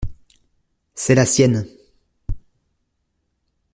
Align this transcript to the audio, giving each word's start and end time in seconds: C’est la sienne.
C’est 0.95 1.13
la 1.13 1.27
sienne. 1.27 1.67